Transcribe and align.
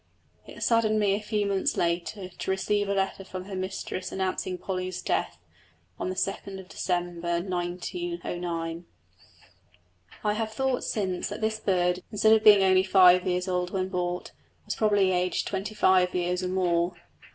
It 0.47 0.63
saddened 0.63 0.99
me 0.99 1.13
a 1.13 1.21
few 1.21 1.45
months 1.45 1.77
later 1.77 2.29
to 2.29 2.49
receive 2.49 2.89
a 2.89 2.95
letter 2.95 3.23
from 3.23 3.45
her 3.45 3.55
mistress 3.55 4.11
announcing 4.11 4.57
Polly's 4.57 4.99
death, 4.99 5.37
on 5.99 6.09
2nd 6.09 6.67
December 6.67 7.39
1909. 7.39 8.85
I 10.23 10.33
have 10.33 10.51
thought 10.53 10.83
since 10.83 11.29
that 11.29 11.39
this 11.41 11.59
bird, 11.59 11.99
instead 12.11 12.33
of 12.33 12.43
being 12.43 12.63
only 12.63 12.81
five 12.81 13.27
years 13.27 13.47
old 13.47 13.69
when 13.69 13.89
bought, 13.89 14.31
was 14.65 14.73
probably 14.73 15.11
aged 15.11 15.45
twenty 15.45 15.75
five 15.75 16.15
years 16.15 16.41
or 16.41 16.47
more. 16.47 16.95